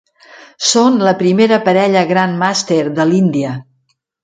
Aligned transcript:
Són 0.69 0.97
la 1.07 1.13
primera 1.19 1.59
parella 1.67 2.03
Grandmaster 2.13 2.81
de 2.99 3.09
l'Índia. 3.13 3.55